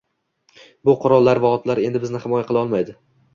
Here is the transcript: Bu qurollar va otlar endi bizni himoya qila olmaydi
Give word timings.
Bu 0.89 0.95
qurollar 1.03 1.41
va 1.43 1.51
otlar 1.59 1.83
endi 1.91 2.01
bizni 2.07 2.23
himoya 2.25 2.49
qila 2.49 2.65
olmaydi 2.65 2.99